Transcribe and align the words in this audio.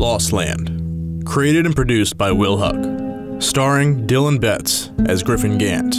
Lost 0.00 0.32
Land. 0.32 1.26
Created 1.26 1.66
and 1.66 1.76
produced 1.76 2.16
by 2.16 2.32
Will 2.32 2.56
Huck. 2.56 2.82
Starring 3.42 4.06
Dylan 4.06 4.40
Betts 4.40 4.90
as 5.04 5.22
Griffin 5.22 5.58
Gant, 5.58 5.94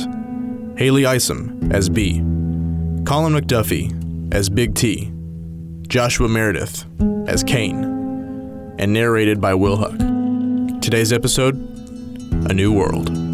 Haley 0.75 1.05
Isom 1.05 1.69
as 1.71 1.87
B, 1.87 2.13
Colin 3.05 3.33
McDuffie 3.33 4.33
as 4.33 4.49
Big 4.49 4.73
T, 4.73 5.13
Joshua 5.87 6.27
Meredith 6.27 6.83
as 7.27 7.43
Kane, 7.43 7.83
and 8.79 8.91
narrated 8.91 9.39
by 9.39 9.53
Will 9.53 9.77
Huck. 9.77 9.95
Today's 10.81 11.13
episode 11.13 11.55
A 12.49 12.55
New 12.55 12.73
World. 12.73 13.30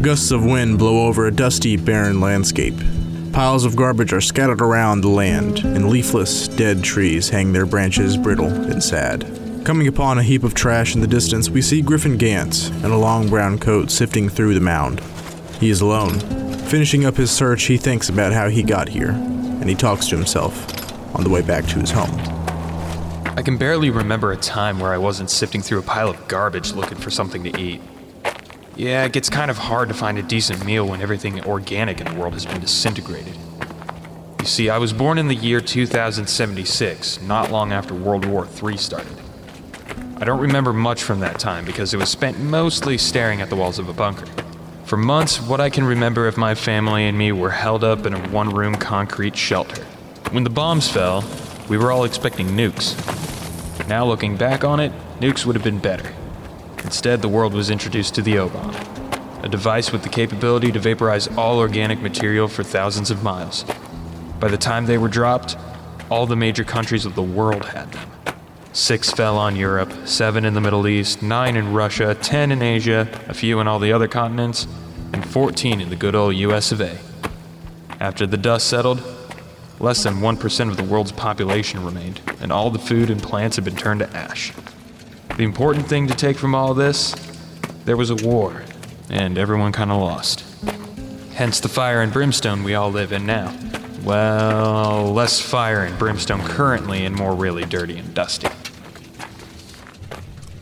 Gusts 0.00 0.30
of 0.30 0.44
wind 0.44 0.78
blow 0.78 1.08
over 1.08 1.26
a 1.26 1.32
dusty, 1.32 1.76
barren 1.76 2.20
landscape. 2.20 2.76
Piles 3.32 3.64
of 3.64 3.74
garbage 3.74 4.12
are 4.12 4.20
scattered 4.20 4.62
around 4.62 5.00
the 5.00 5.08
land, 5.08 5.58
and 5.64 5.88
leafless, 5.88 6.46
dead 6.46 6.84
trees 6.84 7.28
hang 7.28 7.52
their 7.52 7.66
branches 7.66 8.16
brittle 8.16 8.46
and 8.46 8.82
sad. 8.82 9.26
Coming 9.64 9.88
upon 9.88 10.16
a 10.16 10.22
heap 10.22 10.44
of 10.44 10.54
trash 10.54 10.94
in 10.94 11.00
the 11.00 11.08
distance, 11.08 11.50
we 11.50 11.60
see 11.60 11.82
Griffin 11.82 12.16
Gantz 12.16 12.70
in 12.84 12.92
a 12.92 12.96
long 12.96 13.28
brown 13.28 13.58
coat 13.58 13.90
sifting 13.90 14.28
through 14.28 14.54
the 14.54 14.60
mound. 14.60 15.00
He 15.58 15.68
is 15.68 15.80
alone. 15.80 16.20
Finishing 16.68 17.04
up 17.04 17.16
his 17.16 17.32
search, 17.32 17.64
he 17.64 17.76
thinks 17.76 18.08
about 18.08 18.32
how 18.32 18.48
he 18.48 18.62
got 18.62 18.88
here, 18.88 19.10
and 19.10 19.68
he 19.68 19.74
talks 19.74 20.06
to 20.08 20.16
himself 20.16 20.56
on 21.16 21.24
the 21.24 21.30
way 21.30 21.42
back 21.42 21.66
to 21.66 21.80
his 21.80 21.90
home. 21.90 22.14
I 23.36 23.42
can 23.42 23.58
barely 23.58 23.90
remember 23.90 24.30
a 24.30 24.36
time 24.36 24.78
where 24.78 24.92
I 24.92 24.98
wasn't 24.98 25.28
sifting 25.28 25.60
through 25.60 25.80
a 25.80 25.82
pile 25.82 26.08
of 26.08 26.28
garbage 26.28 26.72
looking 26.72 26.98
for 26.98 27.10
something 27.10 27.42
to 27.42 27.60
eat. 27.60 27.82
Yeah, 28.78 29.04
it 29.04 29.12
gets 29.12 29.28
kind 29.28 29.50
of 29.50 29.58
hard 29.58 29.88
to 29.88 29.94
find 29.94 30.18
a 30.18 30.22
decent 30.22 30.64
meal 30.64 30.86
when 30.86 31.02
everything 31.02 31.44
organic 31.44 32.00
in 32.00 32.06
the 32.06 32.14
world 32.14 32.34
has 32.34 32.46
been 32.46 32.60
disintegrated. 32.60 33.34
You 34.38 34.46
see, 34.46 34.70
I 34.70 34.78
was 34.78 34.92
born 34.92 35.18
in 35.18 35.26
the 35.26 35.34
year 35.34 35.60
2076, 35.60 37.20
not 37.22 37.50
long 37.50 37.72
after 37.72 37.92
World 37.92 38.24
War 38.24 38.46
III 38.62 38.76
started. 38.76 39.18
I 40.18 40.24
don't 40.24 40.38
remember 40.38 40.72
much 40.72 41.02
from 41.02 41.18
that 41.20 41.40
time 41.40 41.64
because 41.64 41.92
it 41.92 41.96
was 41.96 42.08
spent 42.08 42.38
mostly 42.38 42.96
staring 42.98 43.40
at 43.40 43.50
the 43.50 43.56
walls 43.56 43.80
of 43.80 43.88
a 43.88 43.92
bunker. 43.92 44.26
For 44.84 44.96
months, 44.96 45.42
what 45.42 45.60
I 45.60 45.70
can 45.70 45.82
remember 45.82 46.28
of 46.28 46.36
my 46.36 46.54
family 46.54 47.06
and 47.06 47.18
me 47.18 47.32
were 47.32 47.50
held 47.50 47.82
up 47.82 48.06
in 48.06 48.14
a 48.14 48.28
one 48.28 48.50
room 48.50 48.76
concrete 48.76 49.36
shelter. 49.36 49.82
When 50.30 50.44
the 50.44 50.50
bombs 50.50 50.88
fell, 50.88 51.24
we 51.68 51.78
were 51.78 51.90
all 51.90 52.04
expecting 52.04 52.50
nukes. 52.50 52.94
Now, 53.88 54.04
looking 54.04 54.36
back 54.36 54.62
on 54.62 54.78
it, 54.78 54.92
nukes 55.18 55.44
would 55.44 55.56
have 55.56 55.64
been 55.64 55.80
better. 55.80 56.14
Instead, 56.84 57.22
the 57.22 57.28
world 57.28 57.54
was 57.54 57.70
introduced 57.70 58.14
to 58.14 58.22
the 58.22 58.38
O-bomb, 58.38 58.74
a 59.42 59.48
device 59.48 59.92
with 59.92 60.02
the 60.02 60.08
capability 60.08 60.72
to 60.72 60.78
vaporize 60.78 61.28
all 61.36 61.58
organic 61.58 62.00
material 62.00 62.48
for 62.48 62.62
thousands 62.62 63.10
of 63.10 63.22
miles. 63.22 63.64
By 64.40 64.48
the 64.48 64.56
time 64.56 64.86
they 64.86 64.98
were 64.98 65.08
dropped, 65.08 65.56
all 66.10 66.26
the 66.26 66.36
major 66.36 66.64
countries 66.64 67.04
of 67.04 67.14
the 67.14 67.22
world 67.22 67.64
had 67.66 67.92
them. 67.92 68.10
Six 68.72 69.10
fell 69.10 69.36
on 69.36 69.56
Europe, 69.56 69.92
seven 70.06 70.44
in 70.44 70.54
the 70.54 70.60
Middle 70.60 70.86
East, 70.86 71.22
nine 71.22 71.56
in 71.56 71.72
Russia, 71.72 72.14
ten 72.14 72.52
in 72.52 72.62
Asia, 72.62 73.08
a 73.26 73.34
few 73.34 73.58
in 73.60 73.66
all 73.66 73.78
the 73.78 73.92
other 73.92 74.08
continents, 74.08 74.66
and 75.12 75.26
14 75.26 75.80
in 75.80 75.90
the 75.90 75.96
good 75.96 76.14
old 76.14 76.36
US 76.36 76.70
of 76.70 76.80
A. 76.80 76.98
After 78.00 78.26
the 78.26 78.36
dust 78.36 78.68
settled, 78.68 79.02
less 79.80 80.04
than 80.04 80.20
1% 80.20 80.68
of 80.68 80.76
the 80.76 80.84
world's 80.84 81.12
population 81.12 81.84
remained, 81.84 82.20
and 82.40 82.52
all 82.52 82.70
the 82.70 82.78
food 82.78 83.10
and 83.10 83.22
plants 83.22 83.56
had 83.56 83.64
been 83.64 83.76
turned 83.76 84.00
to 84.00 84.16
ash. 84.16 84.52
The 85.38 85.44
important 85.44 85.86
thing 85.86 86.08
to 86.08 86.16
take 86.16 86.36
from 86.36 86.52
all 86.52 86.74
this 86.74 87.14
there 87.84 87.96
was 87.96 88.10
a 88.10 88.16
war, 88.16 88.64
and 89.08 89.38
everyone 89.38 89.70
kind 89.70 89.92
of 89.92 90.00
lost. 90.00 90.44
Hence 91.32 91.60
the 91.60 91.68
fire 91.68 92.02
and 92.02 92.12
brimstone 92.12 92.64
we 92.64 92.74
all 92.74 92.90
live 92.90 93.12
in 93.12 93.24
now. 93.24 93.56
Well, 94.02 95.12
less 95.12 95.40
fire 95.40 95.84
and 95.84 95.96
brimstone 95.96 96.42
currently, 96.42 97.04
and 97.04 97.14
more 97.14 97.36
really 97.36 97.64
dirty 97.64 97.96
and 97.98 98.12
dusty. 98.14 98.48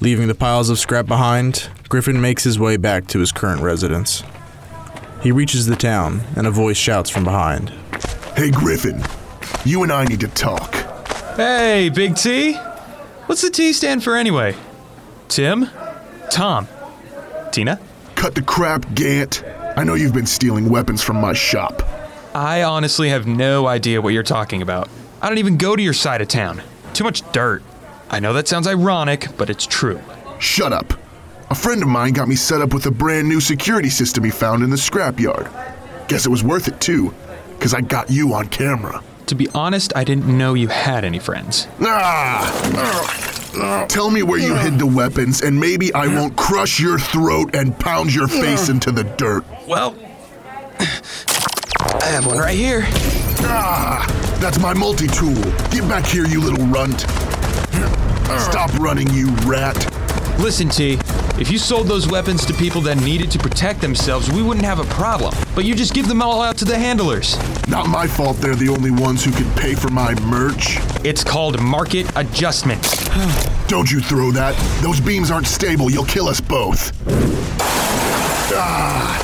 Leaving 0.01 0.29
the 0.29 0.35
piles 0.35 0.69
of 0.69 0.79
scrap 0.79 1.07
behind, 1.07 1.71
Griffin 1.89 2.21
makes 2.21 2.45
his 2.45 2.59
way 2.59 2.77
back 2.77 3.07
to 3.07 3.19
his 3.19 3.33
current 3.33 3.63
residence. 3.63 4.25
He 5.23 5.33
reaches 5.33 5.65
the 5.65 5.77
town, 5.77 6.21
and 6.37 6.47
a 6.47 6.51
voice 6.51 6.77
shouts 6.77 7.09
from 7.09 7.25
behind. 7.25 7.71
Hey, 8.37 8.51
Griffin, 8.51 9.03
you 9.65 9.83
and 9.85 9.91
I 9.91 10.05
need 10.05 10.21
to 10.21 10.29
talk. 10.29 10.75
Hey, 11.35 11.89
Big 11.89 12.15
T! 12.15 12.59
What's 13.27 13.43
the 13.43 13.51
T 13.51 13.73
stand 13.73 14.05
for 14.05 14.17
anyway? 14.17 14.55
Tim? 15.27 15.69
Tom? 16.31 16.69
Tina? 17.51 17.81
Cut 18.15 18.37
the 18.37 18.43
crap, 18.43 18.95
Gant. 18.95 19.43
I 19.77 19.83
know 19.83 19.95
you've 19.95 20.15
been 20.15 20.27
stealing 20.27 20.69
weapons 20.69 21.03
from 21.03 21.17
my 21.21 21.33
shop. 21.33 21.83
I 22.35 22.63
honestly 22.63 23.09
have 23.09 23.27
no 23.27 23.67
idea 23.67 24.01
what 24.01 24.13
you're 24.13 24.23
talking 24.23 24.63
about. 24.63 24.89
I 25.21 25.29
don't 25.29 25.39
even 25.39 25.57
go 25.57 25.75
to 25.75 25.83
your 25.83 25.93
side 25.93 26.21
of 26.21 26.29
town. 26.29 26.63
Too 26.95 27.03
much 27.03 27.31
dirt. 27.33 27.63
I 28.11 28.21
know 28.21 28.33
that 28.33 28.47
sounds 28.47 28.69
ironic, 28.69 29.29
but 29.37 29.51
it's 29.51 29.67
true. 29.67 30.01
Shut 30.39 30.73
up. 30.73 30.93
A 31.51 31.55
friend 31.55 31.83
of 31.83 31.89
mine 31.89 32.13
got 32.13 32.29
me 32.29 32.37
set 32.37 32.61
up 32.61 32.73
with 32.73 32.87
a 32.87 32.91
brand 32.91 33.29
new 33.29 33.41
security 33.41 33.91
system 33.91 34.23
he 34.23 34.31
found 34.31 34.63
in 34.63 34.71
the 34.71 34.77
scrapyard. 34.77 35.51
Guess 36.07 36.27
it 36.27 36.31
was 36.31 36.45
worth 36.45 36.69
it 36.69 36.81
too, 36.81 37.13
because 37.59 37.75
I 37.75 37.81
got 37.81 38.09
you 38.09 38.35
on 38.35 38.47
camera. 38.49 39.03
To 39.27 39.35
be 39.35 39.49
honest, 39.55 39.93
I 39.97 40.05
didn't 40.05 40.27
know 40.27 40.55
you 40.55 40.69
had 40.69 41.05
any 41.05 41.19
friends. 41.19 41.67
Ah! 41.81 43.87
Tell 43.89 44.11
me 44.11 44.23
where 44.23 44.39
you 44.39 44.55
hid 44.55 44.79
the 44.79 44.87
weapons, 44.87 45.43
and 45.43 45.59
maybe 45.59 45.93
I 45.95 46.07
won't 46.07 46.37
crush 46.37 46.79
your 46.79 46.99
throat 46.99 47.55
and 47.55 47.77
pound 47.79 48.15
your 48.15 48.29
face 48.29 48.69
into 48.69 48.93
the 48.93 49.03
dirt. 49.03 49.45
Well, 49.67 49.97
I 50.79 52.05
have 52.05 52.27
one 52.27 52.39
right 52.39 52.57
here. 52.57 52.83
Ah! 53.49 54.07
That's 54.41 54.61
my 54.61 54.75
multi 54.75 55.09
tool. 55.09 55.35
Get 55.71 55.89
back 55.89 56.07
here, 56.07 56.27
you 56.27 56.41
little 56.41 56.65
runt. 56.67 57.01
Stop 58.41 58.73
running, 58.75 59.09
you 59.13 59.31
rat. 59.47 59.77
Listen, 60.39 60.69
T, 60.69 60.99
if 61.39 61.51
you 61.51 61.59
sold 61.59 61.87
those 61.87 62.09
weapons 62.09 62.47
to 62.47 62.55
people 62.55 62.81
that 62.83 62.97
needed 62.97 63.31
to 63.33 63.39
protect 63.39 63.83
themselves, 63.83 64.31
we 64.33 64.43
wouldn't 64.43 64.65
have 64.65 64.79
a 64.79 64.85
problem. 64.85 65.35
But 65.55 65.67
you 65.67 65.75
just 65.75 65.93
give 65.93 66.09
them 66.09 66.23
all 66.23 66.41
out 66.41 66.57
to 66.59 66.65
the 66.65 66.79
handlers. 66.79 67.37
Not 67.69 67.89
my 67.89 68.07
fault 68.07 68.39
they're 68.39 68.55
the 68.55 68.71
only 68.71 68.91
ones 68.91 69.23
who 69.23 69.33
can 69.33 69.51
pay 69.55 69.75
for 69.75 69.91
my 69.91 70.15
merch. 70.21 70.79
It's 71.05 71.23
called 71.23 71.61
market 71.61 72.11
adjustment. 72.17 72.83
Don't 73.69 73.91
you 73.91 74.01
throw 74.01 74.31
that. 74.33 74.57
Those 74.83 75.01
beams 75.01 75.31
aren't 75.31 75.47
stable. 75.47 75.91
You'll 75.91 76.05
kill 76.07 76.29
us 76.29 76.41
both. 76.41 76.93
Ah! 78.55 79.23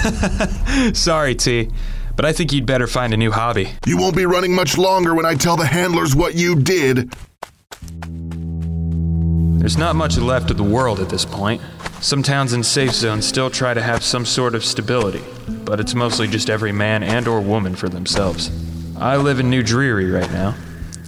Sorry, 0.94 1.34
T, 1.34 1.68
but 2.16 2.24
I 2.24 2.32
think 2.32 2.52
you'd 2.52 2.64
better 2.64 2.86
find 2.86 3.12
a 3.12 3.16
new 3.18 3.30
hobby. 3.30 3.72
You 3.86 3.98
won't 3.98 4.16
be 4.16 4.24
running 4.24 4.54
much 4.54 4.78
longer 4.78 5.14
when 5.14 5.26
I 5.26 5.34
tell 5.34 5.56
the 5.56 5.66
handlers 5.66 6.16
what 6.16 6.34
you 6.34 6.56
did. 6.56 7.12
There's 9.60 9.76
not 9.76 9.94
much 9.94 10.16
left 10.16 10.50
of 10.50 10.56
the 10.56 10.64
world 10.64 11.00
at 11.00 11.10
this 11.10 11.26
point. 11.26 11.60
Some 12.00 12.22
towns 12.22 12.54
in 12.54 12.62
safe 12.62 12.92
zones 12.92 13.26
still 13.26 13.50
try 13.50 13.74
to 13.74 13.82
have 13.82 14.02
some 14.02 14.24
sort 14.24 14.54
of 14.54 14.64
stability, 14.64 15.22
but 15.66 15.78
it's 15.78 15.94
mostly 15.94 16.28
just 16.28 16.48
every 16.48 16.72
man 16.72 17.02
and 17.02 17.28
or 17.28 17.42
woman 17.42 17.76
for 17.76 17.86
themselves. 17.86 18.50
I 18.96 19.18
live 19.18 19.38
in 19.38 19.50
New 19.50 19.62
Dreary 19.62 20.10
right 20.10 20.32
now, 20.32 20.54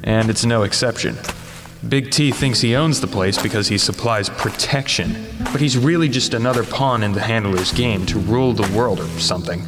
and 0.04 0.28
it's 0.28 0.44
no 0.44 0.64
exception. 0.64 1.16
Big 1.88 2.10
T 2.10 2.30
thinks 2.30 2.60
he 2.60 2.76
owns 2.76 3.00
the 3.00 3.06
place 3.06 3.40
because 3.40 3.68
he 3.68 3.78
supplies 3.78 4.28
protection, 4.28 5.26
but 5.50 5.62
he's 5.62 5.78
really 5.78 6.10
just 6.10 6.34
another 6.34 6.62
pawn 6.62 7.02
in 7.02 7.12
the 7.12 7.22
handler's 7.22 7.72
game 7.72 8.04
to 8.04 8.18
rule 8.18 8.52
the 8.52 8.70
world 8.76 9.00
or 9.00 9.08
something. 9.18 9.62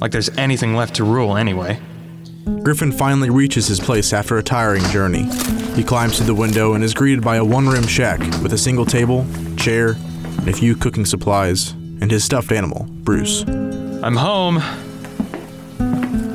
Like 0.00 0.12
there's 0.12 0.30
anything 0.38 0.74
left 0.74 0.94
to 0.94 1.04
rule 1.04 1.36
anyway. 1.36 1.78
Griffin 2.62 2.92
finally 2.92 3.30
reaches 3.30 3.66
his 3.66 3.80
place 3.80 4.12
after 4.12 4.38
a 4.38 4.42
tiring 4.42 4.82
journey. 4.84 5.24
He 5.74 5.84
climbs 5.84 6.16
through 6.16 6.26
the 6.26 6.34
window 6.34 6.74
and 6.74 6.82
is 6.82 6.94
greeted 6.94 7.22
by 7.22 7.36
a 7.36 7.44
one 7.44 7.68
room 7.68 7.86
shack 7.86 8.20
with 8.42 8.52
a 8.52 8.58
single 8.58 8.84
table, 8.84 9.26
chair, 9.56 9.96
and 10.38 10.48
a 10.48 10.52
few 10.52 10.74
cooking 10.74 11.04
supplies, 11.04 11.70
and 11.70 12.10
his 12.10 12.24
stuffed 12.24 12.52
animal, 12.52 12.86
Bruce. 12.88 13.42
I'm 13.42 14.16
home. 14.16 14.58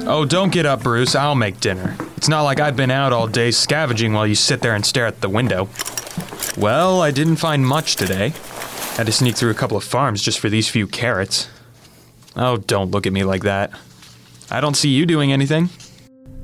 Oh, 0.08 0.26
don't 0.26 0.52
get 0.52 0.66
up, 0.66 0.84
Bruce. 0.84 1.16
I'll 1.16 1.36
make 1.36 1.60
dinner. 1.60 1.96
It's 2.16 2.30
not 2.30 2.44
like 2.44 2.60
I've 2.60 2.78
been 2.78 2.92
out 2.92 3.12
all 3.12 3.28
day 3.28 3.52
scavenging 3.52 4.14
while 4.14 4.26
you 4.26 4.36
sit 4.36 4.62
there 4.62 4.74
and 4.74 4.86
stare 4.86 5.06
at 5.06 5.22
the 5.22 5.30
window. 5.30 5.68
Well, 6.58 7.02
I 7.02 7.12
didn't 7.12 7.36
find 7.36 7.66
much 7.66 7.98
today. 7.98 8.34
Had 8.96 9.06
to 9.06 9.12
sneak 9.12 9.36
through 9.36 9.52
a 9.52 9.56
couple 9.56 9.78
of 9.78 9.84
farms 9.84 10.22
just 10.22 10.40
for 10.40 10.50
these 10.50 10.70
few 10.70 10.88
carrots. 10.88 11.50
Oh, 12.36 12.58
don't 12.58 12.92
look 12.92 13.06
at 13.06 13.14
me 13.14 13.24
like 13.24 13.44
that. 13.44 13.72
I 14.50 14.62
don't 14.62 14.76
see 14.76 14.90
you 14.90 15.06
doing 15.06 15.32
anything. 15.34 15.70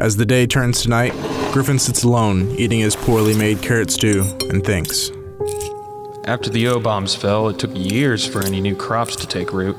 As 0.04 0.18
the 0.18 0.26
day 0.26 0.46
turns 0.46 0.82
to 0.82 0.90
night, 0.90 1.14
Griffin 1.54 1.80
sits 1.80 2.04
alone, 2.04 2.52
eating 2.58 2.82
his 2.82 2.94
poorly 2.94 3.34
made 3.38 3.62
carrot 3.62 3.90
stew, 3.90 4.26
and 4.50 4.62
thinks. 4.62 5.12
After 6.26 6.50
the 6.50 6.68
O 6.68 6.82
bombs 6.82 7.16
fell, 7.16 7.48
it 7.48 7.58
took 7.58 7.72
years 7.74 8.28
for 8.28 8.44
any 8.44 8.60
new 8.60 8.76
crops 8.76 9.16
to 9.16 9.26
take 9.26 9.54
root. 9.54 9.78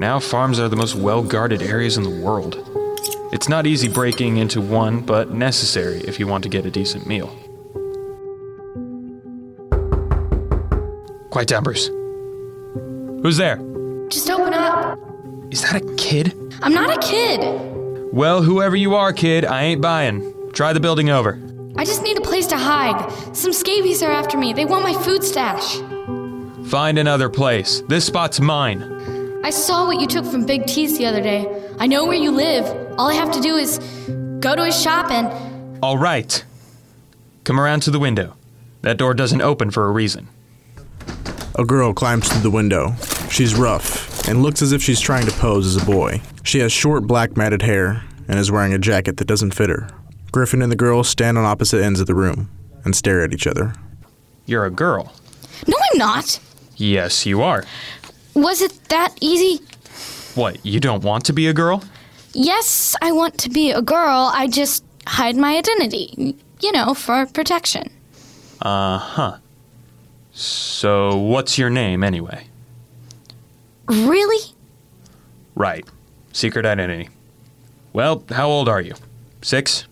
Now, 0.00 0.18
farms 0.18 0.58
are 0.58 0.68
the 0.68 0.74
most 0.74 0.96
well 0.96 1.22
guarded 1.22 1.62
areas 1.62 1.96
in 1.96 2.02
the 2.02 2.20
world. 2.20 2.56
It's 3.32 3.48
not 3.48 3.64
easy 3.64 3.86
breaking 3.86 4.38
into 4.38 4.60
one, 4.60 5.02
but 5.02 5.30
necessary 5.30 5.98
if 5.98 6.18
you 6.18 6.26
want 6.26 6.42
to 6.42 6.50
get 6.50 6.66
a 6.66 6.70
decent 6.72 7.06
meal. 7.06 7.28
Quiet 11.30 11.46
down, 11.46 11.62
Bruce. 11.62 11.86
Who's 13.22 13.36
there? 13.36 13.58
Just 14.08 14.28
open 14.30 14.52
up. 14.52 14.98
Is 15.52 15.62
that 15.62 15.76
a 15.76 15.94
kid? 15.94 16.34
I'm 16.60 16.74
not 16.74 16.92
a 16.92 17.06
kid. 17.06 17.77
Well, 18.12 18.42
whoever 18.42 18.74
you 18.74 18.94
are, 18.94 19.12
kid, 19.12 19.44
I 19.44 19.64
ain't 19.64 19.82
buying. 19.82 20.50
Try 20.52 20.72
the 20.72 20.80
building 20.80 21.10
over. 21.10 21.38
I 21.76 21.84
just 21.84 22.02
need 22.02 22.16
a 22.16 22.22
place 22.22 22.46
to 22.48 22.56
hide. 22.56 23.12
Some 23.36 23.52
scabies 23.52 24.02
are 24.02 24.10
after 24.10 24.38
me. 24.38 24.52
They 24.54 24.64
want 24.64 24.82
my 24.82 24.94
food 24.94 25.22
stash. 25.22 25.76
Find 26.68 26.98
another 26.98 27.28
place. 27.28 27.82
This 27.88 28.06
spot's 28.06 28.40
mine. 28.40 28.82
I 29.44 29.50
saw 29.50 29.86
what 29.86 30.00
you 30.00 30.06
took 30.06 30.24
from 30.24 30.46
Big 30.46 30.66
T's 30.66 30.96
the 30.96 31.06
other 31.06 31.20
day. 31.20 31.46
I 31.78 31.86
know 31.86 32.06
where 32.06 32.16
you 32.16 32.30
live. 32.30 32.64
All 32.98 33.08
I 33.08 33.14
have 33.14 33.30
to 33.32 33.40
do 33.40 33.56
is 33.56 33.78
go 34.40 34.56
to 34.56 34.64
his 34.64 34.80
shop 34.80 35.10
and. 35.10 35.78
All 35.82 35.98
right. 35.98 36.42
Come 37.44 37.60
around 37.60 37.80
to 37.82 37.90
the 37.90 38.00
window. 38.00 38.34
That 38.82 38.96
door 38.96 39.12
doesn't 39.12 39.42
open 39.42 39.70
for 39.70 39.86
a 39.86 39.92
reason. 39.92 40.28
A 41.56 41.64
girl 41.64 41.92
climbs 41.92 42.28
through 42.28 42.40
the 42.40 42.50
window. 42.50 42.94
She's 43.30 43.54
rough 43.54 44.26
and 44.28 44.42
looks 44.42 44.62
as 44.62 44.72
if 44.72 44.82
she's 44.82 45.00
trying 45.00 45.26
to 45.26 45.32
pose 45.32 45.66
as 45.66 45.80
a 45.80 45.84
boy. 45.86 46.22
She 46.48 46.60
has 46.60 46.72
short 46.72 47.06
black 47.06 47.36
matted 47.36 47.60
hair 47.60 48.02
and 48.26 48.38
is 48.38 48.50
wearing 48.50 48.72
a 48.72 48.78
jacket 48.78 49.18
that 49.18 49.26
doesn't 49.26 49.50
fit 49.50 49.68
her. 49.68 49.86
Griffin 50.32 50.62
and 50.62 50.72
the 50.72 50.76
girl 50.76 51.04
stand 51.04 51.36
on 51.36 51.44
opposite 51.44 51.84
ends 51.84 52.00
of 52.00 52.06
the 52.06 52.14
room 52.14 52.48
and 52.86 52.96
stare 52.96 53.22
at 53.22 53.34
each 53.34 53.46
other. 53.46 53.74
You're 54.46 54.64
a 54.64 54.70
girl. 54.70 55.12
No, 55.66 55.76
I'm 55.76 55.98
not. 55.98 56.40
Yes, 56.78 57.26
you 57.26 57.42
are. 57.42 57.64
Was 58.32 58.62
it 58.62 58.72
that 58.88 59.14
easy? 59.20 59.62
What, 60.36 60.64
you 60.64 60.80
don't 60.80 61.04
want 61.04 61.26
to 61.26 61.34
be 61.34 61.48
a 61.48 61.52
girl? 61.52 61.84
Yes, 62.32 62.96
I 63.02 63.12
want 63.12 63.36
to 63.40 63.50
be 63.50 63.70
a 63.70 63.82
girl. 63.82 64.30
I 64.32 64.46
just 64.46 64.82
hide 65.06 65.36
my 65.36 65.54
identity. 65.54 66.34
You 66.62 66.72
know, 66.72 66.94
for 66.94 67.26
protection. 67.26 67.90
Uh 68.62 68.96
huh. 68.96 69.36
So, 70.32 71.14
what's 71.14 71.58
your 71.58 71.68
name 71.68 72.02
anyway? 72.02 72.46
Really? 73.86 74.54
Right. 75.54 75.86
Secret 76.38 76.64
identity. 76.64 77.08
Well, 77.92 78.22
how 78.28 78.46
old 78.46 78.68
are 78.68 78.80
you? 78.80 78.94
Six? 79.42 79.88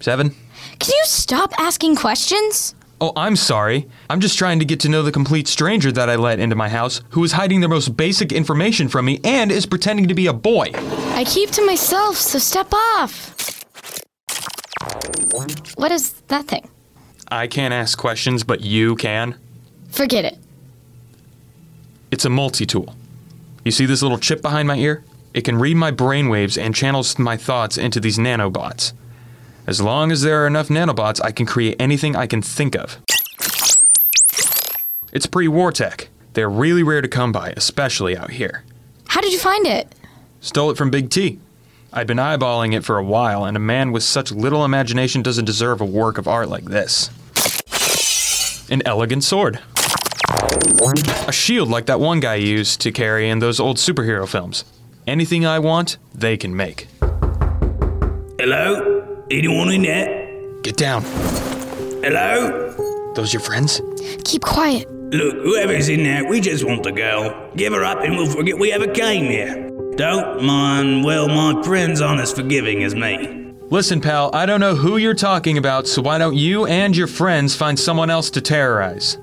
Seven? 0.00 0.30
Can 0.78 0.88
you 0.88 1.02
stop 1.04 1.52
asking 1.58 1.96
questions? 1.96 2.74
Oh, 2.98 3.12
I'm 3.14 3.36
sorry. 3.36 3.86
I'm 4.08 4.20
just 4.20 4.38
trying 4.38 4.58
to 4.60 4.64
get 4.64 4.80
to 4.80 4.88
know 4.88 5.02
the 5.02 5.12
complete 5.12 5.48
stranger 5.48 5.92
that 5.92 6.08
I 6.08 6.16
let 6.16 6.40
into 6.40 6.56
my 6.56 6.70
house 6.70 7.02
who 7.10 7.22
is 7.24 7.32
hiding 7.32 7.60
the 7.60 7.68
most 7.68 7.94
basic 7.94 8.32
information 8.32 8.88
from 8.88 9.04
me 9.04 9.20
and 9.22 9.52
is 9.52 9.66
pretending 9.66 10.08
to 10.08 10.14
be 10.14 10.28
a 10.28 10.32
boy. 10.32 10.70
I 11.12 11.24
keep 11.28 11.50
to 11.50 11.66
myself, 11.66 12.16
so 12.16 12.38
step 12.38 12.72
off. 12.72 13.62
What 15.76 15.92
is 15.92 16.12
that 16.28 16.46
thing? 16.46 16.70
I 17.30 17.46
can't 17.46 17.74
ask 17.74 17.98
questions, 17.98 18.44
but 18.44 18.62
you 18.62 18.96
can. 18.96 19.38
Forget 19.90 20.24
it. 20.24 20.38
It's 22.10 22.24
a 22.24 22.30
multi 22.30 22.64
tool. 22.64 22.96
You 23.62 23.72
see 23.72 23.84
this 23.84 24.00
little 24.00 24.18
chip 24.18 24.40
behind 24.40 24.66
my 24.66 24.76
ear? 24.76 25.04
It 25.34 25.42
can 25.42 25.58
read 25.58 25.76
my 25.76 25.90
brainwaves 25.90 26.60
and 26.60 26.74
channels 26.74 27.18
my 27.18 27.36
thoughts 27.36 27.78
into 27.78 28.00
these 28.00 28.18
nanobots. 28.18 28.92
As 29.66 29.80
long 29.80 30.12
as 30.12 30.22
there 30.22 30.42
are 30.42 30.46
enough 30.46 30.68
nanobots, 30.68 31.24
I 31.24 31.32
can 31.32 31.46
create 31.46 31.76
anything 31.78 32.14
I 32.16 32.26
can 32.26 32.42
think 32.42 32.76
of. 32.76 32.98
It's 35.12 35.26
pre 35.26 35.48
war 35.48 35.72
tech. 35.72 36.08
They're 36.34 36.50
really 36.50 36.82
rare 36.82 37.02
to 37.02 37.08
come 37.08 37.32
by, 37.32 37.52
especially 37.56 38.16
out 38.16 38.30
here. 38.30 38.64
How 39.08 39.20
did 39.20 39.32
you 39.32 39.38
find 39.38 39.66
it? 39.66 39.94
Stole 40.40 40.70
it 40.70 40.76
from 40.76 40.90
Big 40.90 41.10
T. 41.10 41.38
I'd 41.92 42.06
been 42.06 42.16
eyeballing 42.16 42.74
it 42.74 42.84
for 42.84 42.96
a 42.96 43.04
while, 43.04 43.44
and 43.44 43.56
a 43.56 43.60
man 43.60 43.92
with 43.92 44.02
such 44.02 44.32
little 44.32 44.64
imagination 44.64 45.22
doesn't 45.22 45.44
deserve 45.44 45.80
a 45.80 45.84
work 45.84 46.16
of 46.16 46.26
art 46.26 46.48
like 46.48 46.64
this. 46.64 47.10
An 48.70 48.82
elegant 48.86 49.24
sword. 49.24 49.60
A 51.28 51.32
shield 51.32 51.68
like 51.68 51.86
that 51.86 52.00
one 52.00 52.20
guy 52.20 52.36
used 52.36 52.80
to 52.80 52.90
carry 52.90 53.28
in 53.28 53.40
those 53.40 53.60
old 53.60 53.76
superhero 53.76 54.26
films. 54.26 54.64
Anything 55.06 55.44
I 55.44 55.58
want, 55.58 55.98
they 56.14 56.36
can 56.36 56.54
make. 56.54 56.86
Hello? 58.38 59.24
Anyone 59.30 59.72
in 59.72 59.82
there? 59.82 60.60
Get 60.62 60.76
down. 60.76 61.02
Hello? 62.04 63.12
Those 63.14 63.32
your 63.32 63.40
friends? 63.40 63.80
Keep 64.24 64.42
quiet. 64.42 64.88
Look, 65.10 65.34
whoever's 65.42 65.88
in 65.88 66.04
there, 66.04 66.28
we 66.28 66.40
just 66.40 66.64
want 66.64 66.84
the 66.84 66.92
girl. 66.92 67.50
Give 67.56 67.72
her 67.72 67.84
up 67.84 67.98
and 68.02 68.16
we'll 68.16 68.30
forget 68.30 68.56
we 68.56 68.70
ever 68.72 68.86
came 68.86 69.24
here. 69.24 69.68
Don't 69.96 70.42
mind, 70.44 71.04
well, 71.04 71.26
my 71.26 71.60
friend's 71.64 72.00
aren't 72.00 72.20
as 72.20 72.32
forgiving 72.32 72.84
as 72.84 72.94
me. 72.94 73.54
Listen, 73.70 74.00
pal, 74.00 74.30
I 74.32 74.46
don't 74.46 74.60
know 74.60 74.76
who 74.76 74.98
you're 74.98 75.14
talking 75.14 75.58
about, 75.58 75.88
so 75.88 76.00
why 76.00 76.18
don't 76.18 76.36
you 76.36 76.66
and 76.66 76.96
your 76.96 77.08
friends 77.08 77.56
find 77.56 77.76
someone 77.76 78.08
else 78.08 78.30
to 78.30 78.40
terrorize? 78.40 79.18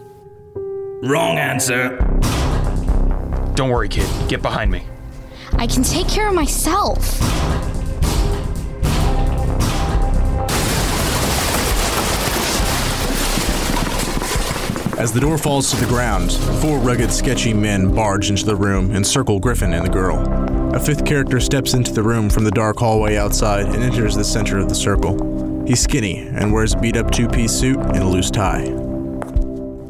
Wrong 1.04 1.38
answer. 1.38 1.98
Don't 3.56 3.70
worry, 3.70 3.88
kid. 3.88 4.10
Get 4.28 4.42
behind 4.42 4.72
me. 4.72 4.84
I 5.54 5.68
can 5.68 5.84
take 5.84 6.08
care 6.08 6.28
of 6.28 6.36
myself. 6.36 7.20
As 15.00 15.14
the 15.14 15.22
door 15.22 15.38
falls 15.38 15.72
to 15.72 15.78
the 15.78 15.86
ground, 15.86 16.34
four 16.62 16.78
rugged, 16.80 17.10
sketchy 17.10 17.54
men 17.54 17.96
barge 17.96 18.30
into 18.30 18.46
the 18.46 18.56
room 18.56 18.92
and 18.92 19.08
circle 19.08 19.40
Griffin 19.40 19.74
and 19.74 19.86
the 19.86 19.90
girl. 19.90 20.20
A 20.76 20.80
fifth 20.80 21.06
character 21.06 21.40
steps 21.40 21.74
into 21.74 21.94
the 21.94 22.04
room 22.04 22.30
from 22.30 22.44
the 22.44 22.52
dark 22.52 22.78
hallway 22.78 23.16
outside 23.16 23.68
and 23.68 23.82
enters 23.82 24.14
the 24.16 24.26
center 24.26 24.60
of 24.60 24.68
the 24.68 24.76
circle. 24.76 25.64
He's 25.66 25.80
skinny 25.80 26.28
and 26.28 26.52
wears 26.52 26.74
a 26.74 26.80
beat 26.80 26.98
up 26.98 27.12
two 27.12 27.30
piece 27.30 27.54
suit 27.54 27.78
and 27.78 28.00
a 28.00 28.06
loose 28.06 28.30
tie. 28.30 28.76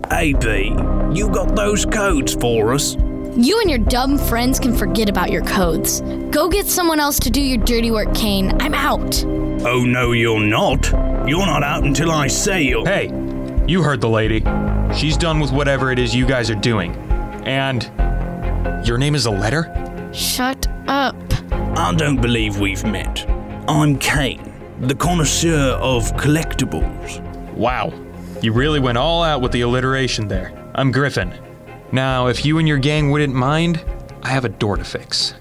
Hey, 0.10 0.34
B, 0.34 0.76
you 1.12 1.28
got 1.30 1.56
those 1.56 1.86
codes 1.86 2.36
for 2.36 2.72
us? 2.72 2.96
You 3.38 3.60
and 3.60 3.70
your 3.70 3.80
dumb 3.80 4.18
friends 4.18 4.60
can 4.60 4.76
forget 4.76 5.08
about 5.08 5.32
your 5.32 5.44
codes. 5.44 6.02
Go 6.32 6.50
get 6.50 6.66
someone 6.66 7.00
else 7.00 7.20
to 7.20 7.30
do 7.30 7.40
your 7.42 7.64
dirty 7.64 7.92
work, 7.92 8.14
Kane. 8.16 8.60
I'm 8.60 8.74
out. 8.74 9.24
Oh, 9.24 9.84
no, 9.86 10.14
you're 10.14 10.40
not. 10.40 10.90
You're 11.30 11.46
not 11.46 11.64
out 11.64 11.84
until 11.84 12.12
I 12.12 12.28
say 12.28 12.64
you're. 12.64 12.86
Hey, 12.86 13.08
you 13.68 13.84
heard 13.84 14.02
the 14.02 14.10
lady. 14.10 14.44
She's 14.96 15.16
done 15.16 15.40
with 15.40 15.52
whatever 15.52 15.92
it 15.92 16.00
is 16.00 16.16
you 16.16 16.26
guys 16.26 16.50
are 16.50 16.56
doing. 16.56 16.96
And. 17.46 17.84
Your 18.86 18.98
name 18.98 19.14
is 19.14 19.26
a 19.26 19.32
letter? 19.32 19.72
Shut 20.12 20.68
up. 20.88 21.16
I 21.52 21.94
don't 21.96 22.20
believe 22.20 22.60
we've 22.60 22.84
met. 22.84 23.30
I'm 23.68 24.00
Kane, 24.00 24.54
the 24.80 24.96
connoisseur 24.96 25.78
of 25.80 26.12
collectibles. 26.14 27.22
Wow. 27.54 27.94
You 28.42 28.54
really 28.54 28.80
went 28.80 28.98
all 28.98 29.22
out 29.22 29.42
with 29.42 29.52
the 29.52 29.62
alliteration 29.62 30.28
there. 30.28 30.52
I'm 30.74 30.92
Griffin. 30.92 31.32
Now, 31.92 32.28
if 32.28 32.46
you 32.46 32.60
and 32.60 32.68
your 32.68 32.78
gang 32.78 33.10
wouldn't 33.10 33.34
mind, 33.34 33.84
I 34.22 34.30
have 34.30 34.46
a 34.46 34.50
door 34.50 34.78
to 34.78 34.84
fix. 34.84 35.34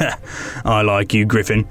I 0.64 0.82
like 0.82 1.14
you, 1.14 1.24
Griffin. 1.24 1.66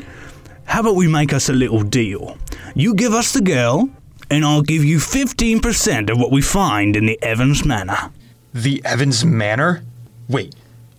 How 0.66 0.80
about 0.80 0.96
we 0.96 1.08
make 1.08 1.34
us 1.34 1.50
a 1.50 1.54
little 1.54 1.84
deal? 1.84 2.38
You 2.74 2.96
give 2.96 3.14
us 3.14 3.34
the 3.34 3.42
girl, 3.42 3.90
and 4.32 4.44
I'll 4.44 4.62
give 4.64 4.84
you 4.84 4.98
15% 4.98 6.10
of 6.10 6.18
what 6.18 6.32
we 6.32 6.42
find 6.42 6.96
in 6.96 7.06
the 7.06 7.22
Evans 7.22 7.64
Manor. 7.64 8.12
The 8.54 8.82
Evans 8.84 9.24
Manor? 9.24 9.84
Wait, 10.28 10.56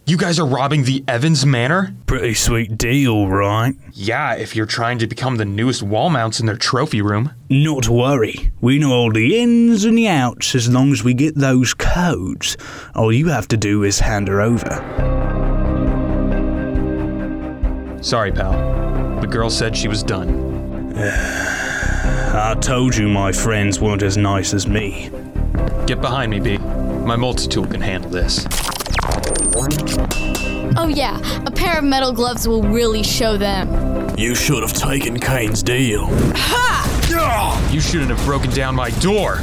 you 0.07 0.19
guys 0.19 0.39
are 0.39 0.47
robbing 0.47 0.85
the 0.85 1.03
Evans 1.09 1.47
Manor? 1.47 1.95
Pretty 2.05 2.35
sweet 2.35 2.77
deal, 2.77 3.27
right? 3.27 3.75
Yeah, 3.93 4.35
if 4.35 4.55
you're 4.55 4.67
trying 4.67 4.99
to 4.99 5.07
become 5.07 5.37
the 5.37 5.47
newest 5.47 5.83
wall 5.83 6.11
mounts 6.11 6.41
in 6.41 6.47
their 6.47 6.59
trophy 6.59 7.01
room. 7.01 7.33
Not 7.49 7.85
to 7.85 7.93
worry. 7.93 8.53
We 8.61 8.79
know 8.79 8.93
all 8.93 9.11
the 9.11 9.39
ins 9.41 9.85
and 9.85 9.97
the 9.97 10.09
outs 10.09 10.55
as 10.55 10.69
long 10.69 10.93
as 10.93 11.03
we 11.03 11.15
get 11.15 11.37
those 11.37 11.73
codes. 11.73 12.59
All 12.95 13.11
you 13.13 13.29
have 13.29 13.49
to 13.49 13.57
do 13.57 13.83
is 13.83 14.01
hand 14.01 14.29
her 14.29 14.43
over. 14.43 14.83
Sorry, 18.03 18.31
pal. 18.31 18.53
The 19.23 19.27
girl 19.27 19.49
said 19.49 19.75
she 19.75 19.89
was 19.89 20.03
done. 20.03 20.93
I 20.99 22.55
told 22.61 22.95
you 22.95 23.09
my 23.09 23.33
friends 23.33 23.81
weren't 23.81 24.03
as 24.03 24.19
nice 24.19 24.53
as 24.53 24.67
me. 24.67 25.11
Get 25.87 26.03
behind 26.03 26.31
me, 26.31 26.41
B. 26.41 26.59
My 26.59 27.17
multi 27.17 27.49
tool 27.49 27.67
can 27.67 27.81
handle 27.81 28.11
this. 28.11 28.47
Oh, 30.77 30.89
yeah, 30.93 31.21
a 31.47 31.51
pair 31.51 31.79
of 31.79 31.85
metal 31.85 32.13
gloves 32.13 32.49
will 32.49 32.63
really 32.63 33.03
show 33.03 33.37
them. 33.37 34.17
You 34.19 34.35
should 34.35 34.63
have 34.63 34.73
taken 34.73 35.19
Kane's 35.19 35.63
deal. 35.63 36.07
Ha! 36.35 37.69
You 37.73 37.81
shouldn't 37.81 38.11
have 38.11 38.25
broken 38.25 38.51
down 38.51 38.75
my 38.75 38.91
door. 38.91 39.39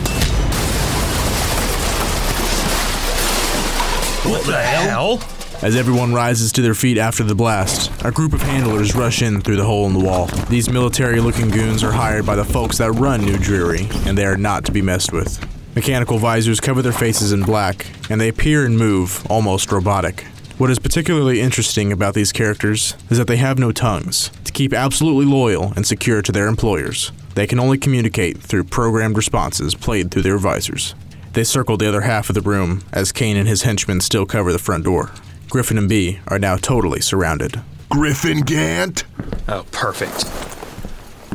What 4.30 4.46
the 4.46 4.62
hell? 4.62 5.22
As 5.62 5.75
everyone 5.75 6.13
rises 6.13 6.51
to 6.53 6.62
their 6.62 6.74
feet 6.74 6.98
after 6.98 7.24
the 7.24 7.36
blast, 7.36 7.91
a 8.03 8.12
group 8.12 8.34
of 8.34 8.41
handlers 8.41 8.96
rush 8.96 9.22
in 9.22 9.41
through 9.41 9.58
the 9.58 9.65
hole 9.65 9.86
in 9.88 9.94
the 9.94 10.00
wall. 10.00 10.27
These 10.50 10.70
military 10.70 11.20
looking 11.20 11.50
goons 11.50 11.84
are 11.84 11.91
hired 11.91 12.25
by 12.25 12.36
the 12.36 12.46
folks 12.46 12.77
that 12.77 12.91
run 12.94 13.22
New 13.22 13.38
Dreary, 13.38 13.88
and 14.06 14.18
they 14.18 14.25
are 14.25 14.38
not 14.38 14.65
to 14.65 14.72
be 14.72 14.82
messed 14.82 15.12
with. 15.12 15.39
Mechanical 15.75 16.18
visors 16.18 16.60
cover 16.60 16.82
their 16.82 16.92
faces 16.92 17.32
in 17.32 17.44
black, 17.44 17.88
and 18.10 18.20
they 18.20 18.28
appear 18.28 18.66
and 18.66 18.78
move 18.78 19.25
almost 19.30 19.72
robotic. 19.72 20.25
What 20.58 20.70
is 20.70 20.80
particularly 20.80 21.40
interesting 21.40 21.94
about 21.94 22.13
these 22.13 22.34
characters 22.34 22.96
is 23.10 23.18
that 23.18 23.28
they 23.28 23.38
have 23.38 23.58
no 23.58 23.72
tongues. 23.72 24.32
To 24.44 24.51
keep 24.51 24.74
absolutely 24.74 25.25
loyal 25.25 25.72
and 25.75 25.88
secure 25.88 26.22
to 26.22 26.32
their 26.32 26.48
employers, 26.48 27.13
they 27.36 27.48
can 27.48 27.58
only 27.60 27.78
communicate 27.78 28.38
through 28.38 28.66
programmed 28.66 29.16
responses 29.16 29.74
played 29.74 30.12
through 30.12 30.24
their 30.24 30.38
visors. 30.38 30.94
They 31.34 31.46
circle 31.46 31.78
the 31.78 31.88
other 31.88 32.01
half 32.01 32.30
of 32.30 32.36
the 32.36 32.42
room 32.42 32.84
as 32.92 33.13
Kane 33.13 33.38
and 33.38 33.48
his 33.48 33.62
henchmen 33.62 34.01
still 34.01 34.25
cover 34.25 34.51
the 34.51 34.60
front 34.60 34.84
door. 34.84 35.12
Griffin 35.50 35.78
and 35.78 35.88
B 35.88 36.20
are 36.28 36.38
now 36.38 36.58
totally 36.58 37.00
surrounded. 37.00 37.62
Griffin 37.90 38.42
Gant. 38.42 39.06
Oh, 39.48 39.66
perfect. 39.72 40.25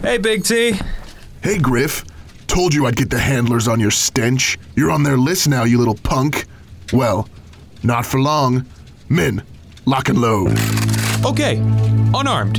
Hey, 0.03 0.19
Big 0.19 0.45
T. 0.45 0.79
Hey, 1.43 1.59
Griff. 1.59 2.05
Told 2.57 2.73
you 2.73 2.87
I'd 2.87 2.97
get 2.97 3.11
the 3.11 3.19
handlers 3.19 3.69
on 3.69 3.81
your 3.81 3.91
stench. 3.91 4.59
You're 4.77 4.91
on 4.91 5.03
their 5.03 5.19
list 5.19 5.47
now, 5.47 5.65
you 5.65 5.77
little 5.77 5.99
punk. 6.03 6.47
Well, 6.91 7.29
not 7.83 8.07
for 8.07 8.19
long. 8.19 8.65
Men, 9.11 9.43
lock 9.85 10.09
and 10.09 10.19
load. 10.19 10.59
Okay, 11.23 11.59
unarmed. 12.15 12.57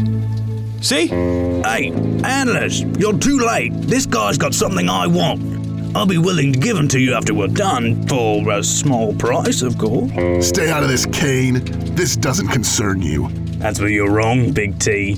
See? 0.86 1.08
Hey, 1.08 1.90
handlers, 2.22 2.82
you're 2.82 3.18
too 3.18 3.40
late. 3.40 3.74
This 3.74 4.06
guy's 4.06 4.38
got 4.38 4.54
something 4.54 4.88
I 4.88 5.08
want. 5.08 5.98
I'll 5.98 6.06
be 6.06 6.20
willing 6.20 6.54
to 6.54 6.60
give 6.60 6.78
him 6.78 6.88
to 6.90 7.00
you 7.00 7.16
after 7.16 7.34
we're 7.34 7.48
done, 7.48 8.08
for 8.08 8.52
a 8.52 8.64
small 8.64 9.16
price, 9.16 9.64
of 9.64 9.80
course. 9.80 10.48
Stay 10.48 10.70
out 10.70 10.84
of 10.84 10.90
this, 10.90 11.08
Kane. 11.08 11.64
This 11.96 12.16
doesn't 12.16 12.50
concern 12.50 13.02
you. 13.02 13.30
That's 13.58 13.80
where 13.80 13.90
you're 13.90 14.12
wrong, 14.12 14.52
Big 14.52 14.78
T. 14.78 15.16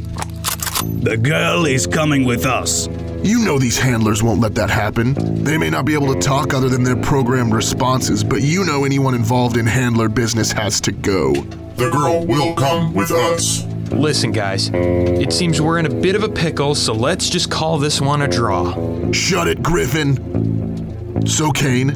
The 1.01 1.19
girl 1.21 1.65
is 1.65 1.85
coming 1.85 2.23
with 2.23 2.45
us. 2.45 2.87
You 3.21 3.43
know 3.43 3.59
these 3.59 3.77
handlers 3.77 4.23
won't 4.23 4.39
let 4.39 4.55
that 4.55 4.69
happen. 4.69 5.43
They 5.43 5.57
may 5.57 5.69
not 5.69 5.83
be 5.83 5.93
able 5.93 6.13
to 6.13 6.19
talk 6.21 6.53
other 6.53 6.69
than 6.69 6.83
their 6.83 6.95
programmed 6.95 7.53
responses, 7.53 8.23
but 8.23 8.41
you 8.41 8.63
know 8.63 8.85
anyone 8.85 9.13
involved 9.13 9.57
in 9.57 9.65
handler 9.65 10.07
business 10.07 10.53
has 10.53 10.79
to 10.81 10.93
go. 10.93 11.33
The 11.33 11.89
girl 11.89 12.25
will 12.25 12.53
come 12.55 12.93
with 12.93 13.11
us. 13.11 13.65
Listen, 13.91 14.31
guys. 14.31 14.69
It 14.73 15.33
seems 15.33 15.61
we're 15.61 15.79
in 15.79 15.85
a 15.85 15.93
bit 15.93 16.15
of 16.15 16.23
a 16.23 16.29
pickle, 16.29 16.75
so 16.75 16.93
let's 16.93 17.29
just 17.29 17.51
call 17.51 17.77
this 17.77 17.99
one 17.99 18.21
a 18.21 18.27
draw. 18.27 19.11
Shut 19.11 19.49
it, 19.49 19.61
Griffin. 19.61 21.27
So, 21.27 21.51
Kane, 21.51 21.89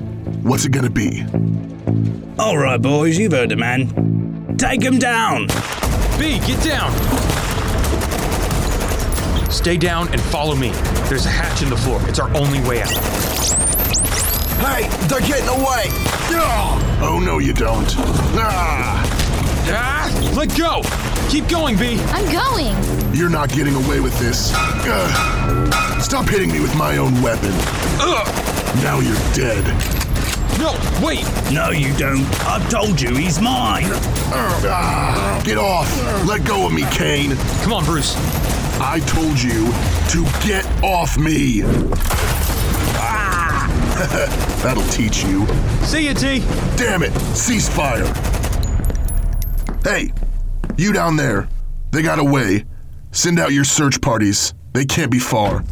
what's 0.43 0.65
it 0.65 0.71
gonna 0.73 0.89
be? 0.89 1.23
All 2.37 2.57
right, 2.57 2.81
boys, 2.81 3.17
you've 3.17 3.31
heard 3.31 3.49
the 3.49 3.55
man. 3.55 4.57
Take 4.57 4.81
him 4.81 4.99
down. 4.99 5.47
B, 6.19 6.39
get 6.39 6.61
down! 6.63 6.91
Stay 9.53 9.77
down 9.77 10.09
and 10.09 10.19
follow 10.19 10.55
me. 10.55 10.71
There's 11.07 11.25
a 11.25 11.29
hatch 11.29 11.61
in 11.61 11.69
the 11.69 11.77
floor. 11.77 12.01
It's 12.09 12.19
our 12.19 12.29
only 12.35 12.59
way 12.67 12.81
out. 12.81 12.89
Hey, 14.59 14.87
they're 15.07 15.21
getting 15.21 15.47
away! 15.47 15.85
Oh, 17.05 17.21
no, 17.23 17.37
you 17.39 17.53
don't. 17.53 17.87
Ah, 18.35 19.01
Ah! 19.69 20.31
Let 20.35 20.57
go! 20.57 20.81
Keep 21.29 21.47
going, 21.49 21.77
B! 21.77 21.97
I'm 22.07 22.25
going. 22.31 22.75
you're 23.13 23.29
not 23.29 23.49
getting 23.49 23.75
away 23.75 23.99
with 23.99 24.17
this. 24.19 24.51
Ugh. 24.55 26.01
Stop 26.01 26.27
hitting 26.27 26.51
me 26.51 26.59
with 26.59 26.75
my 26.75 26.97
own 26.97 27.21
weapon. 27.21 27.51
Ugh! 28.01 28.27
Now 28.83 28.99
you're 28.99 29.15
dead. 29.33 29.63
No, 30.59 30.73
wait! 31.05 31.23
No, 31.51 31.69
you 31.71 31.95
don't. 31.97 32.25
I've 32.45 32.67
told 32.69 32.99
you, 32.99 33.15
he's 33.15 33.39
mine. 33.39 33.85
Ah, 34.65 35.41
get 35.45 35.57
off. 35.57 35.87
Let 36.25 36.43
go 36.43 36.65
of 36.65 36.73
me, 36.73 36.83
Kane. 36.91 37.35
Come 37.61 37.73
on, 37.73 37.85
Bruce. 37.85 38.15
I 38.79 38.99
told 39.07 39.41
you 39.41 39.71
to 40.09 40.23
get 40.45 40.65
off 40.83 41.17
me. 41.17 41.61
Ah. 42.95 43.67
That'll 44.63 44.83
teach 44.83 45.23
you. 45.23 45.45
See 45.83 46.07
you, 46.07 46.13
T! 46.13 46.39
Damn 46.77 47.03
it! 47.03 47.11
Ceasefire! 47.33 48.07
Hey, 49.83 50.13
you 50.77 50.93
down 50.93 51.15
there. 51.15 51.49
They 51.91 52.01
got 52.01 52.19
away. 52.19 52.65
Send 53.11 53.39
out 53.39 53.51
your 53.51 53.63
search 53.63 54.01
parties. 54.01 54.53
They 54.73 54.85
can't 54.85 55.11
be 55.11 55.19
far. 55.19 55.63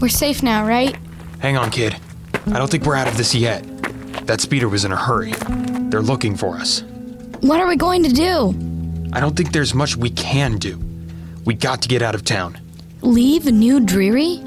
We're 0.00 0.08
safe 0.08 0.42
now, 0.42 0.64
right? 0.64 0.96
Hang 1.40 1.56
on, 1.56 1.70
kid. 1.70 1.96
I 2.46 2.58
don't 2.58 2.70
think 2.70 2.84
we're 2.84 2.94
out 2.94 3.08
of 3.08 3.16
this 3.16 3.34
yet. 3.34 3.62
That 4.26 4.40
speeder 4.40 4.68
was 4.68 4.84
in 4.84 4.92
a 4.92 4.96
hurry. 4.96 5.32
They're 5.90 6.00
looking 6.00 6.36
for 6.36 6.56
us. 6.56 6.82
What 7.40 7.60
are 7.60 7.68
we 7.68 7.76
going 7.76 8.02
to 8.02 8.12
do? 8.12 8.48
I 9.12 9.20
don't 9.20 9.36
think 9.36 9.52
there's 9.52 9.72
much 9.72 9.96
we 9.96 10.10
can 10.10 10.56
do. 10.58 10.82
We 11.44 11.54
got 11.54 11.82
to 11.82 11.88
get 11.88 12.02
out 12.02 12.14
of 12.14 12.24
town. 12.24 12.58
Leave 13.02 13.46
New 13.46 13.80
Dreary? 13.80 14.42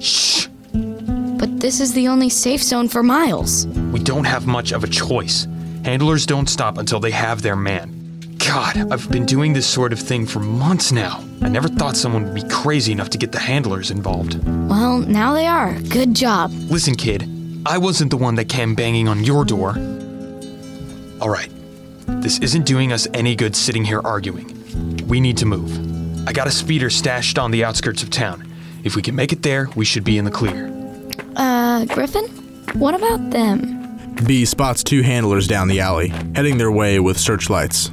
Shh! 0.00 0.46
But 0.72 1.60
this 1.60 1.78
is 1.78 1.92
the 1.92 2.08
only 2.08 2.30
safe 2.30 2.62
zone 2.62 2.88
for 2.88 3.02
miles. 3.02 3.66
We 3.66 4.00
don't 4.00 4.24
have 4.24 4.46
much 4.46 4.72
of 4.72 4.82
a 4.82 4.88
choice. 4.88 5.46
Handlers 5.84 6.24
don't 6.24 6.48
stop 6.48 6.78
until 6.78 7.00
they 7.00 7.10
have 7.10 7.42
their 7.42 7.56
man. 7.56 7.98
God, 8.38 8.90
I've 8.90 9.10
been 9.10 9.26
doing 9.26 9.52
this 9.52 9.66
sort 9.66 9.92
of 9.92 10.00
thing 10.00 10.26
for 10.26 10.40
months 10.40 10.90
now. 10.90 11.22
I 11.42 11.48
never 11.48 11.68
thought 11.68 11.96
someone 11.96 12.24
would 12.24 12.34
be 12.34 12.48
crazy 12.48 12.92
enough 12.92 13.10
to 13.10 13.18
get 13.18 13.30
the 13.32 13.38
handlers 13.38 13.90
involved. 13.90 14.42
Well, 14.68 14.98
now 14.98 15.34
they 15.34 15.46
are. 15.46 15.78
Good 15.82 16.14
job. 16.14 16.50
Listen, 16.52 16.94
kid, 16.94 17.28
I 17.66 17.78
wasn't 17.78 18.10
the 18.10 18.16
one 18.16 18.36
that 18.36 18.48
came 18.48 18.74
banging 18.74 19.06
on 19.06 19.22
your 19.22 19.44
door. 19.44 19.76
All 21.20 21.28
right, 21.28 21.50
this 22.22 22.38
isn't 22.38 22.64
doing 22.64 22.92
us 22.92 23.08
any 23.14 23.34
good 23.34 23.56
sitting 23.56 23.84
here 23.84 24.00
arguing. 24.04 24.46
We 25.08 25.20
need 25.20 25.36
to 25.38 25.46
move. 25.46 26.28
I 26.28 26.32
got 26.32 26.46
a 26.46 26.52
speeder 26.52 26.88
stashed 26.88 27.38
on 27.38 27.50
the 27.50 27.64
outskirts 27.64 28.02
of 28.02 28.10
town. 28.10 28.48
If 28.84 28.94
we 28.94 29.02
can 29.02 29.16
make 29.16 29.32
it 29.32 29.42
there, 29.42 29.68
we 29.74 29.84
should 29.84 30.04
be 30.04 30.18
in 30.18 30.24
the 30.24 30.30
clear. 30.30 30.72
Uh, 31.36 31.84
Griffin? 31.86 32.26
What 32.74 32.94
about 32.94 33.30
them? 33.30 34.14
B 34.24 34.44
spots 34.44 34.84
two 34.84 35.02
handlers 35.02 35.48
down 35.48 35.66
the 35.66 35.80
alley, 35.80 36.08
heading 36.34 36.58
their 36.58 36.70
way 36.70 37.00
with 37.00 37.18
searchlights. 37.18 37.88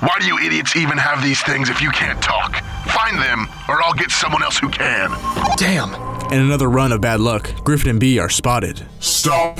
Why 0.00 0.16
do 0.20 0.26
you 0.26 0.38
idiots 0.38 0.76
even 0.76 0.98
have 0.98 1.22
these 1.22 1.42
things 1.42 1.68
if 1.68 1.80
you 1.80 1.90
can't 1.90 2.22
talk? 2.22 2.62
Find 2.86 3.18
them, 3.18 3.48
or 3.68 3.82
I'll 3.82 3.94
get 3.94 4.10
someone 4.10 4.42
else 4.42 4.58
who 4.58 4.68
can. 4.68 5.10
Damn! 5.56 5.94
In 6.32 6.40
another 6.40 6.68
run 6.70 6.92
of 6.92 7.00
bad 7.00 7.20
luck, 7.20 7.50
Griffin 7.64 7.90
and 7.90 8.00
B 8.00 8.18
are 8.18 8.28
spotted. 8.28 8.86
Stop. 9.00 9.58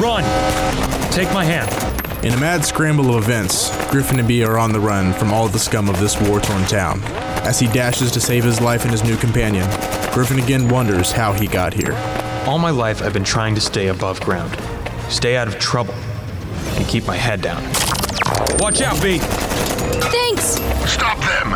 Run! 0.00 0.22
Take 1.10 1.32
my 1.32 1.44
hand. 1.44 1.70
In 2.26 2.32
a 2.32 2.40
mad 2.40 2.64
scramble 2.64 3.14
of 3.14 3.22
events, 3.22 3.70
Griffin 3.88 4.18
and 4.18 4.26
B 4.26 4.42
are 4.42 4.58
on 4.58 4.72
the 4.72 4.80
run 4.80 5.12
from 5.12 5.32
all 5.32 5.46
the 5.46 5.60
scum 5.60 5.88
of 5.88 6.00
this 6.00 6.20
war 6.20 6.40
torn 6.40 6.64
town. 6.64 7.00
As 7.44 7.60
he 7.60 7.68
dashes 7.68 8.10
to 8.10 8.20
save 8.20 8.42
his 8.42 8.60
life 8.60 8.82
and 8.82 8.90
his 8.90 9.04
new 9.04 9.16
companion, 9.16 9.64
Griffin 10.12 10.40
again 10.40 10.68
wonders 10.68 11.12
how 11.12 11.32
he 11.32 11.46
got 11.46 11.72
here. 11.72 11.92
All 12.44 12.58
my 12.58 12.70
life, 12.70 13.00
I've 13.00 13.12
been 13.12 13.22
trying 13.22 13.54
to 13.54 13.60
stay 13.60 13.86
above 13.86 14.20
ground, 14.22 14.52
stay 15.08 15.36
out 15.36 15.46
of 15.46 15.60
trouble, 15.60 15.94
and 16.74 16.84
keep 16.88 17.06
my 17.06 17.14
head 17.14 17.42
down. 17.42 17.62
Watch 18.58 18.80
out, 18.80 19.00
B! 19.00 19.18
Thanks! 19.20 20.56
Stop 20.90 21.20
them! 21.20 21.54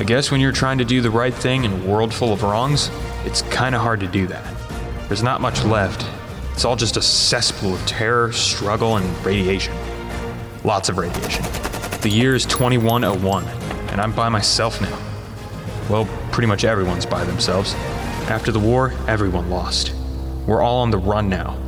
I 0.00 0.02
guess 0.04 0.32
when 0.32 0.40
you're 0.40 0.50
trying 0.50 0.78
to 0.78 0.84
do 0.84 1.00
the 1.00 1.12
right 1.12 1.32
thing 1.32 1.62
in 1.62 1.72
a 1.72 1.86
world 1.86 2.12
full 2.12 2.32
of 2.32 2.42
wrongs, 2.42 2.90
it's 3.24 3.42
kinda 3.42 3.78
hard 3.78 4.00
to 4.00 4.08
do 4.08 4.26
that. 4.26 4.52
There's 5.06 5.22
not 5.22 5.40
much 5.40 5.62
left. 5.62 6.04
It's 6.56 6.64
all 6.64 6.74
just 6.74 6.96
a 6.96 7.02
cesspool 7.02 7.74
of 7.74 7.84
terror, 7.84 8.32
struggle, 8.32 8.96
and 8.96 9.26
radiation. 9.26 9.74
Lots 10.64 10.88
of 10.88 10.96
radiation. 10.96 11.44
The 12.00 12.08
year 12.08 12.34
is 12.34 12.46
2101, 12.46 13.44
and 13.90 14.00
I'm 14.00 14.10
by 14.12 14.30
myself 14.30 14.80
now. 14.80 14.98
Well, 15.90 16.08
pretty 16.32 16.46
much 16.46 16.64
everyone's 16.64 17.04
by 17.04 17.24
themselves. 17.24 17.74
After 18.30 18.52
the 18.52 18.58
war, 18.58 18.94
everyone 19.06 19.50
lost. 19.50 19.92
We're 20.46 20.62
all 20.62 20.78
on 20.78 20.90
the 20.90 20.96
run 20.96 21.28
now. 21.28 21.58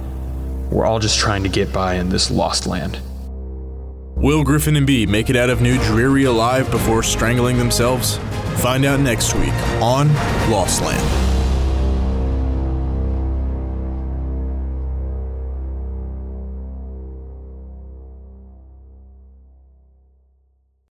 We're 0.70 0.86
all 0.86 1.00
just 1.00 1.18
trying 1.18 1.42
to 1.42 1.50
get 1.50 1.70
by 1.70 1.96
in 1.96 2.08
this 2.08 2.30
lost 2.30 2.66
land. 2.66 2.98
Will 4.16 4.42
Griffin 4.42 4.74
and 4.74 4.86
B 4.86 5.04
make 5.04 5.28
it 5.28 5.36
out 5.36 5.50
of 5.50 5.60
New 5.60 5.76
Dreary 5.84 6.24
alive 6.24 6.70
before 6.70 7.02
strangling 7.02 7.58
themselves? 7.58 8.16
Find 8.62 8.86
out 8.86 9.00
next 9.00 9.34
week 9.34 9.52
on 9.82 10.08
Lost 10.50 10.80
Land. 10.80 11.27